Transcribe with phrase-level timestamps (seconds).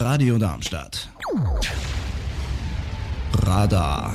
[0.00, 1.10] Radio Darmstadt.
[3.44, 4.14] Radar.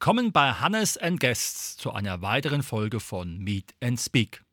[0.00, 4.44] Willkommen bei Hannes and Guests zu einer weiteren Folge von Meet and Speak.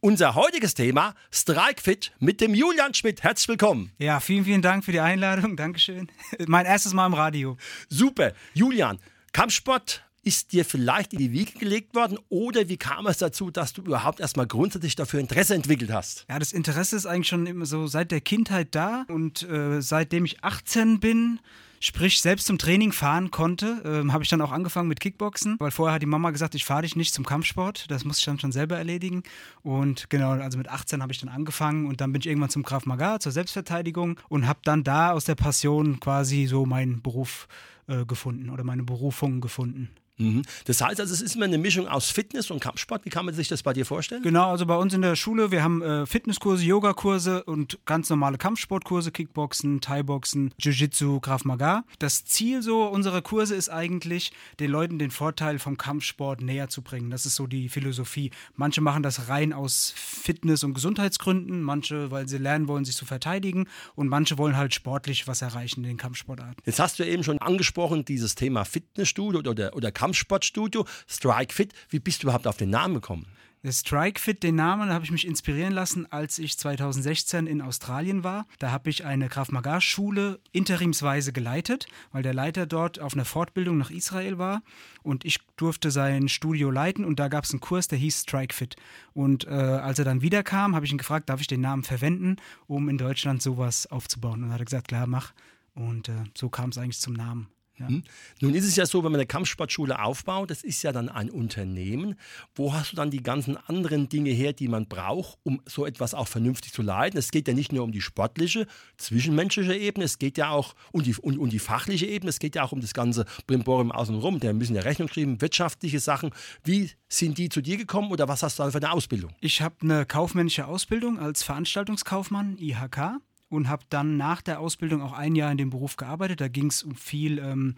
[0.00, 3.22] Unser heutiges Thema Strikefit mit dem Julian Schmidt.
[3.22, 3.92] Herzlich willkommen.
[3.96, 5.56] Ja, vielen, vielen Dank für die Einladung.
[5.56, 6.10] Dankeschön.
[6.46, 7.56] Mein erstes Mal im Radio.
[7.88, 8.34] Super.
[8.52, 8.98] Julian,
[9.32, 13.72] Kampfsport ist dir vielleicht in die Wiege gelegt worden oder wie kam es dazu, dass
[13.72, 16.26] du überhaupt erstmal grundsätzlich dafür Interesse entwickelt hast?
[16.28, 20.26] Ja, das Interesse ist eigentlich schon immer so seit der Kindheit da und äh, seitdem
[20.26, 21.40] ich 18 bin,
[21.80, 25.70] sprich selbst zum Training fahren konnte, äh, habe ich dann auch angefangen mit Kickboxen, weil
[25.70, 28.38] vorher hat die Mama gesagt, ich fahre dich nicht zum Kampfsport, das muss ich dann
[28.38, 29.22] schon selber erledigen
[29.62, 32.62] und genau, also mit 18 habe ich dann angefangen und dann bin ich irgendwann zum
[32.62, 37.48] Krav Maga, zur Selbstverteidigung und habe dann da aus der Passion quasi so meinen Beruf
[37.88, 39.90] äh, gefunden oder meine Berufung gefunden.
[40.20, 40.42] Mhm.
[40.66, 43.04] Das heißt also, es ist immer eine Mischung aus Fitness und Kampfsport.
[43.04, 44.22] Wie kann man sich das bei dir vorstellen?
[44.22, 48.36] Genau, also bei uns in der Schule, wir haben äh, Fitnesskurse, Yogakurse und ganz normale
[48.36, 51.69] Kampfsportkurse, Kickboxen, Thai-Boxen, Jiu-Jitsu, Krav Maga.
[51.98, 56.82] Das Ziel so unserer Kurse ist eigentlich, den Leuten den Vorteil vom Kampfsport näher zu
[56.82, 57.10] bringen.
[57.10, 58.30] Das ist so die Philosophie.
[58.56, 63.06] Manche machen das rein aus Fitness- und Gesundheitsgründen, manche, weil sie lernen wollen, sich zu
[63.06, 66.62] verteidigen und manche wollen halt sportlich was erreichen in den Kampfsportarten.
[66.64, 70.40] Jetzt hast du eben schon angesprochen, dieses Thema Fitnessstudio oder, oder Kampfsport.
[70.40, 71.72] Kampfsportstudio, Strike Fit.
[71.88, 73.26] Wie bist du überhaupt auf den Namen gekommen?
[73.62, 78.24] Der Strike Fit, den Namen habe ich mich inspirieren lassen, als ich 2016 in Australien
[78.24, 78.46] war.
[78.58, 83.26] Da habe ich eine Krav Maga Schule interimsweise geleitet, weil der Leiter dort auf einer
[83.26, 84.62] Fortbildung nach Israel war
[85.02, 88.54] und ich durfte sein Studio leiten und da gab es einen Kurs, der hieß Strike
[88.54, 88.76] Fit.
[89.12, 92.36] Und äh, als er dann wiederkam, habe ich ihn gefragt, darf ich den Namen verwenden,
[92.66, 94.42] um in Deutschland sowas aufzubauen?
[94.42, 95.34] Und er hat gesagt, klar, mach.
[95.74, 97.48] Und äh, so kam es eigentlich zum Namen.
[97.80, 97.88] Ja.
[97.88, 98.02] Hm?
[98.40, 101.30] Nun ist es ja so, wenn man eine Kampfsportschule aufbaut, das ist ja dann ein
[101.30, 102.16] Unternehmen.
[102.54, 106.14] Wo hast du dann die ganzen anderen Dinge her, die man braucht, um so etwas
[106.14, 107.18] auch vernünftig zu leiten?
[107.18, 108.66] Es geht ja nicht nur um die sportliche,
[108.98, 112.54] zwischenmenschliche Ebene, es geht ja auch um die, um, um die fachliche Ebene, es geht
[112.54, 114.40] ja auch um das ganze Brimborium außenrum.
[114.40, 116.30] Da müssen ja Rechnung schreiben, wirtschaftliche Sachen.
[116.62, 119.32] Wie sind die zu dir gekommen oder was hast du da für eine Ausbildung?
[119.40, 125.12] Ich habe eine kaufmännische Ausbildung als Veranstaltungskaufmann, IHK und habe dann nach der Ausbildung auch
[125.12, 126.40] ein Jahr in dem Beruf gearbeitet.
[126.40, 127.74] Da ging es um viel ähm,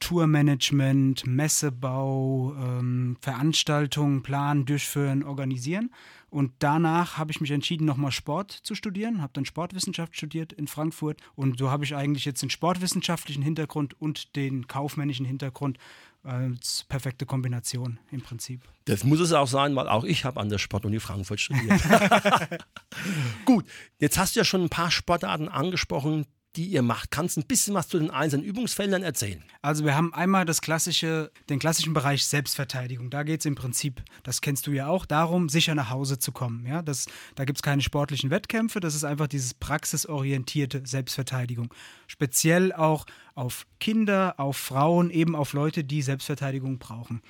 [0.00, 5.90] Tourmanagement, Messebau, ähm, Veranstaltungen planen, durchführen, organisieren.
[6.30, 10.68] Und danach habe ich mich entschieden, nochmal Sport zu studieren, habe dann Sportwissenschaft studiert in
[10.68, 11.20] Frankfurt.
[11.34, 15.78] Und so habe ich eigentlich jetzt den sportwissenschaftlichen Hintergrund und den kaufmännischen Hintergrund
[16.26, 18.62] als perfekte Kombination im Prinzip.
[18.84, 21.80] Das muss es auch sein, weil auch ich habe an der Sportuni Frankfurt studiert.
[23.44, 23.64] Gut,
[23.98, 26.26] jetzt hast du ja schon ein paar Sportarten angesprochen,
[26.56, 27.10] die ihr macht.
[27.10, 29.44] Kannst du ein bisschen was zu den einzelnen Übungsfeldern erzählen?
[29.62, 33.10] Also wir haben einmal das klassische, den klassischen Bereich Selbstverteidigung.
[33.10, 36.32] Da geht es im Prinzip, das kennst du ja auch, darum, sicher nach Hause zu
[36.32, 36.66] kommen.
[36.66, 36.82] Ja?
[36.82, 41.72] Das, da gibt es keine sportlichen Wettkämpfe, das ist einfach dieses praxisorientierte Selbstverteidigung.
[42.06, 47.20] Speziell auch auf Kinder, auf Frauen, eben auf Leute, die Selbstverteidigung brauchen.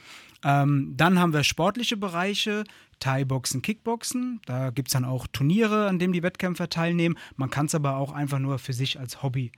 [0.45, 2.63] Ähm, dann haben wir sportliche Bereiche,
[3.01, 4.41] Thai-Boxen, Kickboxen.
[4.47, 7.17] Da gibt es dann auch Turniere, an denen die Wettkämpfer teilnehmen.
[7.37, 9.53] Man kann es aber auch einfach nur für sich als Hobby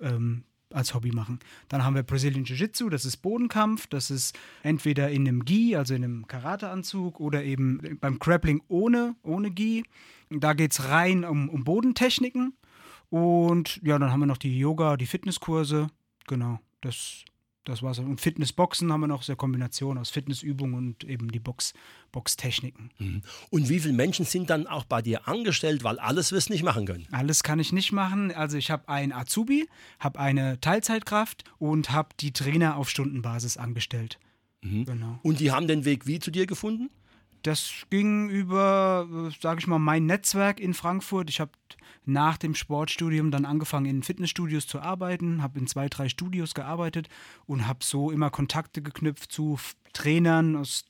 [0.00, 0.44] ähm,
[0.74, 1.38] als Hobby machen.
[1.68, 5.94] Dann haben wir Brazilian Jiu-Jitsu, das ist Bodenkampf, das ist entweder in einem Gi, also
[5.94, 9.84] in einem Karateanzug, oder eben beim Grappling ohne, ohne Gi.
[10.30, 12.54] Da geht es rein um, um Bodentechniken.
[13.08, 15.88] Und ja, dann haben wir noch die Yoga, die Fitnesskurse.
[16.26, 17.24] Genau, das
[17.64, 17.98] das war's.
[17.98, 21.72] Und Fitnessboxen haben wir noch, so eine Kombination aus Fitnessübungen und eben die Box,
[22.12, 22.90] Boxtechniken.
[22.98, 23.22] Mhm.
[23.50, 26.62] Und wie viele Menschen sind dann auch bei dir angestellt, weil alles wirst du nicht
[26.62, 27.06] machen können?
[27.10, 28.32] Alles kann ich nicht machen.
[28.32, 34.18] Also ich habe einen Azubi, habe eine Teilzeitkraft und habe die Trainer auf Stundenbasis angestellt.
[34.62, 34.84] Mhm.
[34.84, 35.18] Genau.
[35.22, 36.90] Und die haben den Weg wie zu dir gefunden?
[37.44, 41.28] Das ging über, sage ich mal, mein Netzwerk in Frankfurt.
[41.28, 41.52] Ich habe
[42.06, 47.10] nach dem Sportstudium dann angefangen, in Fitnessstudios zu arbeiten, habe in zwei, drei Studios gearbeitet
[47.44, 49.58] und habe so immer Kontakte geknüpft zu
[49.92, 50.56] Trainern.
[50.56, 50.86] Aus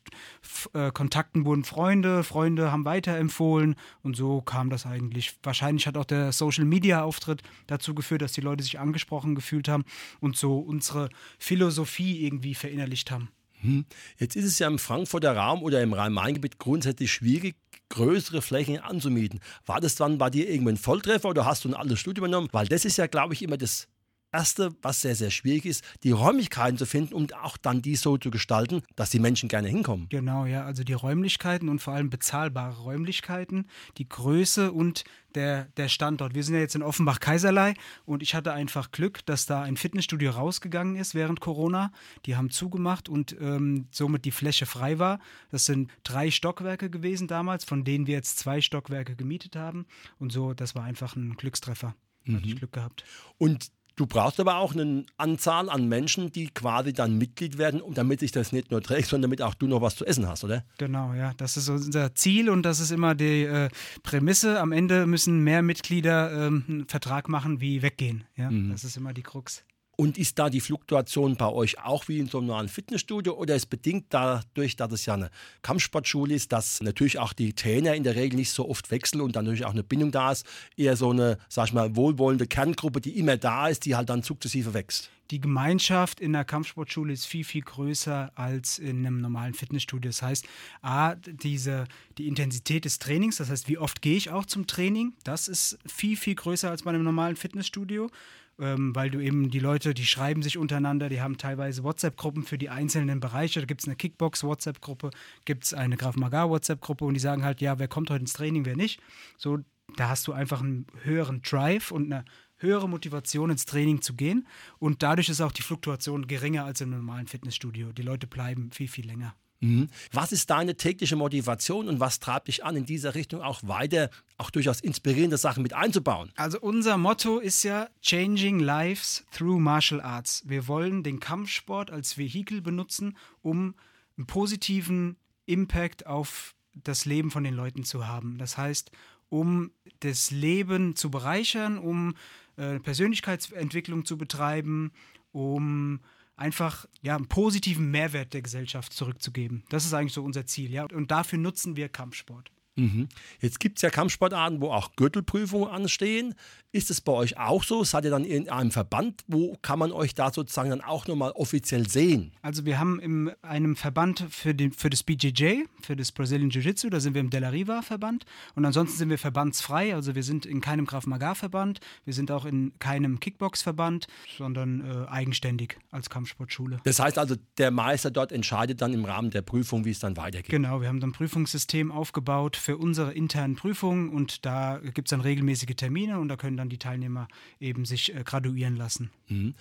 [0.74, 5.36] äh, Kontakten wurden Freunde, Freunde haben weiterempfohlen und so kam das eigentlich.
[5.42, 9.84] Wahrscheinlich hat auch der Social-Media-Auftritt dazu geführt, dass die Leute sich angesprochen gefühlt haben
[10.20, 13.28] und so unsere Philosophie irgendwie verinnerlicht haben.
[13.64, 13.86] Hm.
[14.18, 17.56] Jetzt ist es ja im Frankfurter Raum oder im Rhein-Main-Gebiet grundsätzlich schwierig,
[17.88, 19.40] größere Flächen anzumieten.
[19.64, 22.48] War das dann bei dir irgendwann ein Volltreffer oder hast du ein altes Studio übernommen?
[22.52, 23.88] Weil das ist ja, glaube ich, immer das
[24.34, 28.18] Erste, was sehr, sehr schwierig ist, die Räumlichkeiten zu finden und auch dann die so
[28.18, 30.08] zu gestalten, dass die Menschen gerne hinkommen.
[30.08, 30.64] Genau, ja.
[30.64, 35.04] Also die Räumlichkeiten und vor allem bezahlbare Räumlichkeiten, die Größe und
[35.36, 36.34] der, der Standort.
[36.34, 37.74] Wir sind ja jetzt in Offenbach-Kaiserlei
[38.06, 41.92] und ich hatte einfach Glück, dass da ein Fitnessstudio rausgegangen ist während Corona.
[42.26, 45.20] Die haben zugemacht und ähm, somit die Fläche frei war.
[45.50, 49.86] Das sind drei Stockwerke gewesen damals, von denen wir jetzt zwei Stockwerke gemietet haben.
[50.18, 51.94] Und so, das war einfach ein Glückstreffer.
[52.24, 52.36] Mhm.
[52.36, 53.04] Hatte ich Glück gehabt.
[53.38, 58.20] Und Du brauchst aber auch eine Anzahl an Menschen, die quasi dann Mitglied werden, damit
[58.20, 60.64] sich das nicht nur trägt, sondern damit auch du noch was zu essen hast, oder?
[60.78, 61.32] Genau, ja.
[61.36, 63.68] Das ist unser Ziel und das ist immer die äh,
[64.02, 64.60] Prämisse.
[64.60, 68.24] Am Ende müssen mehr Mitglieder ähm, einen Vertrag machen, wie weggehen.
[68.36, 68.70] Ja, mhm.
[68.70, 69.64] das ist immer die Krux.
[69.96, 73.54] Und ist da die Fluktuation bei euch auch wie in so einem normalen Fitnessstudio oder
[73.54, 75.30] ist bedingt dadurch, dass es ja eine
[75.62, 79.36] Kampfsportschule ist, dass natürlich auch die Trainer in der Regel nicht so oft wechseln und
[79.36, 80.46] dann natürlich auch eine Bindung da ist,
[80.76, 84.22] eher so eine, sag ich mal, wohlwollende Kerngruppe, die immer da ist, die halt dann
[84.22, 85.10] sukzessive wächst?
[85.30, 90.10] Die Gemeinschaft in der Kampfsportschule ist viel, viel größer als in einem normalen Fitnessstudio.
[90.10, 90.46] Das heißt,
[90.82, 91.86] A, diese,
[92.18, 95.78] die Intensität des Trainings, das heißt, wie oft gehe ich auch zum Training, das ist
[95.86, 98.10] viel, viel größer als bei einem normalen Fitnessstudio
[98.58, 102.58] ähm, weil du eben die Leute, die schreiben sich untereinander, die haben teilweise WhatsApp-Gruppen für
[102.58, 103.60] die einzelnen Bereiche.
[103.60, 105.10] Da gibt es eine Kickbox-WhatsApp-Gruppe,
[105.44, 108.64] gibt es eine Graf Magar-WhatsApp-Gruppe und die sagen halt, ja, wer kommt heute ins Training,
[108.64, 109.00] wer nicht.
[109.36, 109.58] So,
[109.96, 112.24] da hast du einfach einen höheren Drive und eine
[112.64, 114.46] höhere Motivation ins Training zu gehen
[114.78, 117.92] und dadurch ist auch die Fluktuation geringer als im normalen Fitnessstudio.
[117.92, 119.34] Die Leute bleiben viel, viel länger.
[119.60, 119.88] Mhm.
[120.12, 124.10] Was ist deine tägliche Motivation und was treibt dich an, in dieser Richtung auch weiter,
[124.36, 126.32] auch durchaus inspirierende Sachen mit einzubauen?
[126.36, 130.42] Also unser Motto ist ja Changing Lives through Martial Arts.
[130.46, 133.74] Wir wollen den Kampfsport als Vehikel benutzen, um
[134.16, 138.36] einen positiven Impact auf das Leben von den Leuten zu haben.
[138.38, 138.90] Das heißt,
[139.28, 139.70] um
[140.00, 142.14] das Leben zu bereichern, um
[142.56, 144.92] äh, Persönlichkeitsentwicklung zu betreiben,
[145.32, 146.00] um
[146.36, 149.64] einfach ja, einen positiven Mehrwert der Gesellschaft zurückzugeben.
[149.68, 150.72] Das ist eigentlich so unser Ziel.
[150.72, 150.84] Ja?
[150.84, 152.50] Und dafür nutzen wir Kampfsport.
[152.76, 153.08] Mhm.
[153.40, 156.34] Jetzt gibt es ja Kampfsportarten, wo auch Gürtelprüfungen anstehen.
[156.72, 157.84] Ist es bei euch auch so?
[157.84, 159.22] Seid ihr dann in einem Verband?
[159.28, 162.32] Wo kann man euch da sozusagen dann auch nochmal offiziell sehen?
[162.42, 166.90] Also wir haben in einem Verband für, den, für das BJJ, für das Brazilian Jiu-Jitsu,
[166.90, 168.24] da sind wir im Della Riva Verband.
[168.56, 169.94] Und ansonsten sind wir verbandsfrei.
[169.94, 174.08] Also wir sind in keinem Krav Maga Verband, wir sind auch in keinem Kickbox Verband,
[174.36, 176.80] sondern äh, eigenständig als Kampfsportschule.
[176.82, 180.16] Das heißt also, der Meister dort entscheidet dann im Rahmen der Prüfung, wie es dann
[180.16, 180.50] weitergeht.
[180.50, 185.10] Genau, wir haben dann ein Prüfungssystem aufgebaut für unsere internen Prüfungen und da gibt es
[185.10, 187.28] dann regelmäßige Termine und da können dann die Teilnehmer
[187.60, 189.10] eben sich äh, graduieren lassen.
[189.28, 189.54] Mhm.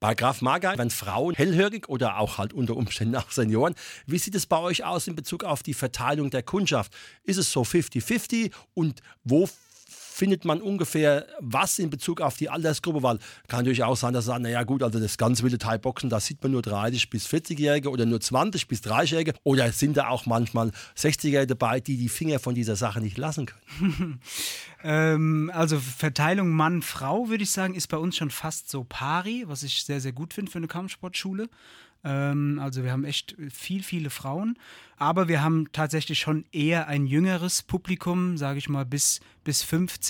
[0.00, 3.74] Bei Graf Maga werden Frauen hellhörig oder auch halt unter Umständen auch Senioren.
[4.06, 6.92] Wie sieht es bei euch aus in Bezug auf die Verteilung der Kundschaft?
[7.22, 9.48] Ist es so 50-50 und wo
[10.18, 13.02] findet man ungefähr was in Bezug auf die Altersgruppe?
[13.02, 16.18] Weil kann natürlich auch sein, dass sagen, naja gut, also das ganz wilde Thai-Boxen, da
[16.18, 20.26] sieht man nur 30 bis 40-Jährige oder nur 20 bis 30-Jährige oder sind da auch
[20.26, 24.20] manchmal 60-Jährige dabei, die die Finger von dieser Sache nicht lassen können?
[24.82, 29.62] ähm, also Verteilung Mann-Frau würde ich sagen, ist bei uns schon fast so pari, was
[29.62, 31.48] ich sehr, sehr gut finde für eine Kampfsportschule.
[32.04, 34.58] Ähm, also wir haben echt viel, viele Frauen.
[34.96, 40.07] Aber wir haben tatsächlich schon eher ein jüngeres Publikum, sage ich mal, bis, bis 50.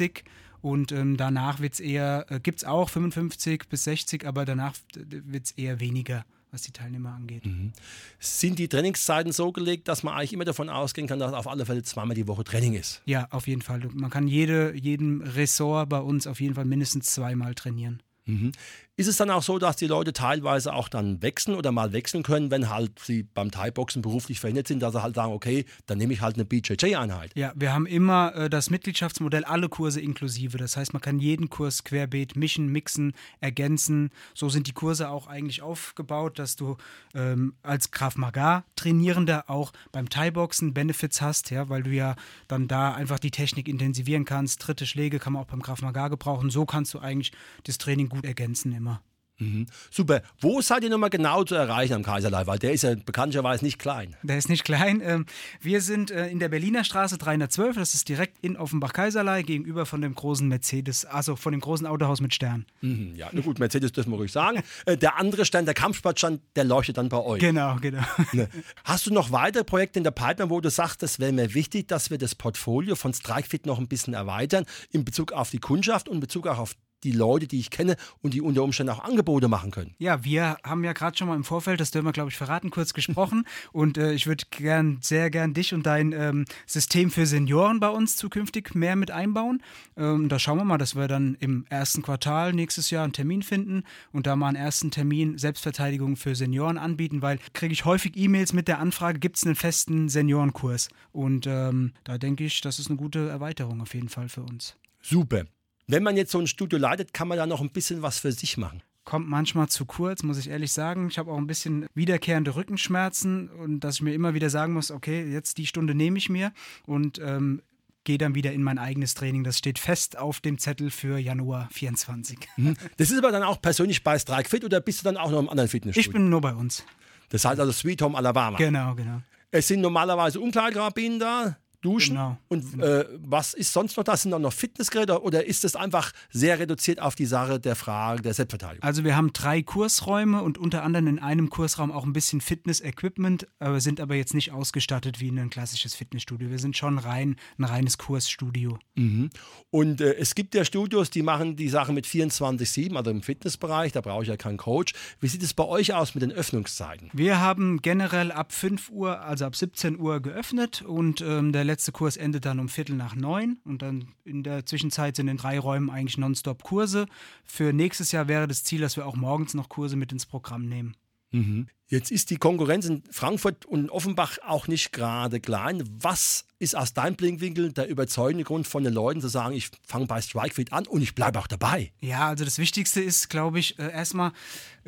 [0.60, 4.74] Und ähm, danach wird es eher, äh, gibt es auch 55 bis 60, aber danach
[4.94, 7.44] wird es eher weniger was die Teilnehmer angeht.
[7.44, 7.72] Mhm.
[8.18, 11.66] Sind die Trainingszeiten so gelegt, dass man eigentlich immer davon ausgehen kann, dass auf alle
[11.66, 13.02] Fälle zweimal die Woche Training ist?
[13.04, 13.80] Ja, auf jeden Fall.
[13.92, 18.02] Man kann jede, jedem Ressort bei uns auf jeden Fall mindestens zweimal trainieren.
[18.28, 18.52] Mhm.
[18.98, 22.24] Ist es dann auch so, dass die Leute teilweise auch dann wechseln oder mal wechseln
[22.24, 25.98] können, wenn halt sie beim Thai-Boxen beruflich verhindert sind, dass sie halt sagen, okay, dann
[25.98, 27.30] nehme ich halt eine BJJ-Einheit?
[27.36, 30.58] Ja, wir haben immer äh, das Mitgliedschaftsmodell, alle Kurse inklusive.
[30.58, 34.10] Das heißt, man kann jeden Kurs querbeet mischen, mixen, ergänzen.
[34.34, 36.76] So sind die Kurse auch eigentlich aufgebaut, dass du
[37.14, 42.16] ähm, als Graf Maga Trainierender auch beim Thai-Boxen Benefits hast, ja, weil du ja
[42.48, 44.66] dann da einfach die Technik intensivieren kannst.
[44.66, 46.50] Dritte Schläge kann man auch beim Graf Maga gebrauchen.
[46.50, 47.30] So kannst du eigentlich
[47.62, 49.02] das Training gut ergänzen immer.
[49.38, 49.66] Mhm.
[49.90, 50.22] Super.
[50.40, 52.46] Wo seid ihr nochmal genau zu erreichen am Kaiserlei?
[52.46, 54.16] Weil der ist ja bekanntlicherweise nicht klein.
[54.22, 55.00] Der ist nicht klein.
[55.02, 55.26] Ähm,
[55.60, 57.76] wir sind äh, in der Berliner Straße 312.
[57.76, 62.20] Das ist direkt in Offenbach-Kaiserlei gegenüber von dem großen Mercedes, also von dem großen Autohaus
[62.20, 62.66] mit Stern.
[62.80, 64.62] Mhm, ja, na gut, Mercedes dürfen wir ruhig sagen.
[64.86, 67.40] Äh, der andere Stern, der Kampfsportstand, der leuchtet dann bei euch.
[67.40, 68.02] Genau, genau.
[68.32, 68.48] Ne.
[68.84, 71.88] Hast du noch weitere Projekte in der Pipeline, wo du sagst, es wäre mir wichtig,
[71.88, 76.08] dass wir das Portfolio von StrikeFit noch ein bisschen erweitern in Bezug auf die Kundschaft
[76.08, 79.04] und in Bezug auch auf die Leute, die ich kenne und die unter Umständen auch
[79.04, 79.94] Angebote machen können.
[79.98, 82.70] Ja, wir haben ja gerade schon mal im Vorfeld, das dürfen wir, glaube ich, verraten,
[82.70, 83.44] kurz gesprochen.
[83.72, 87.88] und äh, ich würde gern, sehr gern dich und dein ähm, System für Senioren bei
[87.88, 89.62] uns zukünftig mehr mit einbauen.
[89.96, 93.42] Ähm, da schauen wir mal, dass wir dann im ersten Quartal nächstes Jahr einen Termin
[93.42, 98.16] finden und da mal einen ersten Termin Selbstverteidigung für Senioren anbieten, weil kriege ich häufig
[98.16, 100.88] E-Mails mit der Anfrage, gibt es einen festen Seniorenkurs?
[101.12, 104.76] Und ähm, da denke ich, das ist eine gute Erweiterung auf jeden Fall für uns.
[105.02, 105.44] Super.
[105.88, 108.30] Wenn man jetzt so ein Studio leitet, kann man da noch ein bisschen was für
[108.30, 111.08] sich machen kommt manchmal zu kurz, muss ich ehrlich sagen.
[111.08, 114.90] Ich habe auch ein bisschen wiederkehrende Rückenschmerzen und dass ich mir immer wieder sagen muss,
[114.90, 116.52] okay, jetzt die Stunde nehme ich mir
[116.84, 117.62] und ähm,
[118.04, 119.44] gehe dann wieder in mein eigenes Training.
[119.44, 122.38] Das steht fest auf dem Zettel für Januar 24.
[122.58, 122.76] Mhm.
[122.98, 125.38] Das ist aber dann auch persönlich bei Strike Fit oder bist du dann auch noch
[125.38, 126.06] im anderen Fitnessstudio?
[126.06, 126.84] Ich bin nur bei uns.
[127.30, 128.58] Das heißt also Sweet Home Alabama.
[128.58, 129.22] Genau, genau.
[129.50, 132.16] Es sind normalerweise Umkleidekabinen da duschen.
[132.16, 132.38] Genau.
[132.48, 132.84] Und genau.
[132.84, 134.16] Äh, was ist sonst noch da?
[134.16, 138.22] Sind da noch Fitnessgeräte oder ist es einfach sehr reduziert auf die Sache der Frage
[138.22, 138.82] der Selbstverteidigung?
[138.82, 143.46] Also wir haben drei Kursräume und unter anderem in einem Kursraum auch ein bisschen Fitness-Equipment,
[143.60, 146.50] äh, sind aber jetzt nicht ausgestattet wie ein klassisches Fitnessstudio.
[146.50, 148.78] Wir sind schon rein ein reines Kursstudio.
[148.94, 149.30] Mhm.
[149.70, 153.92] Und äh, es gibt ja Studios, die machen die Sache mit 24-7, also im Fitnessbereich,
[153.92, 154.94] da brauche ich ja keinen Coach.
[155.20, 157.10] Wie sieht es bei euch aus mit den Öffnungszeiten?
[157.12, 161.92] Wir haben generell ab 5 Uhr, also ab 17 Uhr geöffnet und ähm, der letzte
[161.92, 165.58] Kurs endet dann um Viertel nach neun und dann in der Zwischenzeit sind in drei
[165.58, 167.06] Räumen eigentlich nonstop Kurse.
[167.44, 170.66] Für nächstes Jahr wäre das Ziel, dass wir auch morgens noch Kurse mit ins Programm
[170.66, 170.96] nehmen.
[171.30, 171.68] Mhm.
[171.90, 175.82] Jetzt ist die Konkurrenz in Frankfurt und Offenbach auch nicht gerade klein.
[176.02, 180.04] Was ist aus deinem Blickwinkel der überzeugende Grund von den Leuten zu sagen, ich fange
[180.04, 181.90] bei Strikefit an und ich bleibe auch dabei?
[182.00, 184.32] Ja, also das Wichtigste ist, glaube ich, äh, erstmal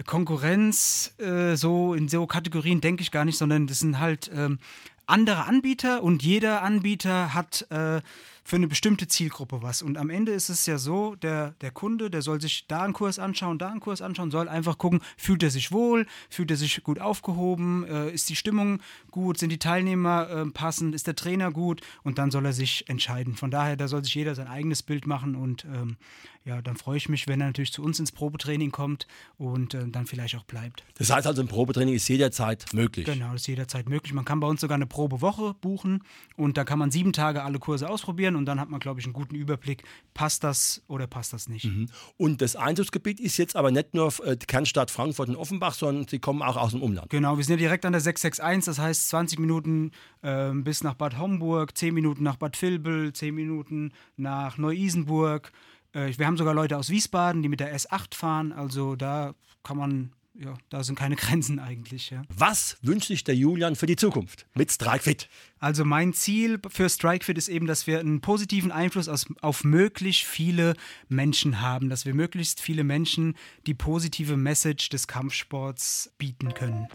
[0.05, 4.59] Konkurrenz, äh, so in so Kategorien denke ich gar nicht, sondern das sind halt ähm,
[5.07, 8.03] andere Anbieter und jeder Anbieter hat äh,
[8.45, 9.81] für eine bestimmte Zielgruppe was.
[9.83, 12.93] Und am Ende ist es ja so, der, der Kunde, der soll sich da einen
[12.93, 16.57] Kurs anschauen, da einen Kurs anschauen, soll einfach gucken, fühlt er sich wohl, fühlt er
[16.57, 18.81] sich gut aufgehoben, äh, ist die Stimmung
[19.13, 22.89] gut, sind die Teilnehmer äh, passend, ist der Trainer gut und dann soll er sich
[22.89, 23.37] entscheiden.
[23.37, 25.97] Von daher, da soll sich jeder sein eigenes Bild machen und ähm,
[26.45, 29.07] ja, dann freue ich mich, wenn er natürlich zu uns ins Probetraining kommt
[29.37, 30.83] und äh, dann vielleicht auch bleibt.
[30.97, 33.05] Das heißt also, ein Probetraining ist jederzeit möglich.
[33.05, 34.15] Genau, ist jederzeit möglich.
[34.15, 36.03] Man kann bei uns sogar eine Probewoche buchen
[36.37, 39.07] und da kann man sieben Tage alle Kurse ausprobieren und dann hat man, glaube ich,
[39.07, 41.67] einen guten Überblick, passt das oder passt das nicht.
[41.67, 41.89] Mhm.
[42.17, 46.09] Und das Einzugsgebiet ist jetzt aber nicht nur äh, die Kernstadt Frankfurt und Offenbach, sondern
[46.09, 47.11] sie kommen auch aus dem Umland.
[47.11, 50.95] Genau, wir sind ja direkt an der 661, das heißt 20 Minuten äh, bis nach
[50.95, 55.53] Bad Homburg, 10 Minuten nach Bad Vilbel, 10 Minuten nach Neu-Isenburg.
[55.93, 58.53] Äh, wir haben sogar Leute aus Wiesbaden, die mit der S8 fahren.
[58.53, 62.11] Also da kann man ja, da sind keine Grenzen eigentlich.
[62.11, 62.23] Ja.
[62.29, 65.29] Was wünscht sich der Julian für die Zukunft mit StrikeFit?
[65.59, 70.25] Also mein Ziel für StrikeFit ist eben, dass wir einen positiven Einfluss aus, auf möglichst
[70.25, 70.75] viele
[71.09, 73.35] Menschen haben, dass wir möglichst viele Menschen
[73.67, 76.89] die positive Message des Kampfsports bieten können.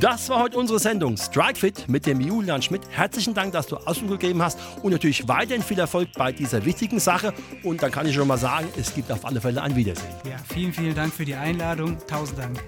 [0.00, 2.88] Das war heute unsere Sendung StrikeFit mit dem Julian Schmidt.
[2.90, 6.98] Herzlichen Dank, dass du Ausdruck gegeben hast und natürlich weiterhin viel Erfolg bei dieser wichtigen
[6.98, 7.34] Sache.
[7.62, 10.14] Und dann kann ich schon mal sagen, es gibt auf alle Fälle ein Wiedersehen.
[10.24, 11.98] Ja, vielen, vielen Dank für die Einladung.
[12.06, 12.62] Tausend Dank.